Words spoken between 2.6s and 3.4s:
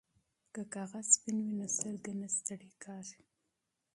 کیږي.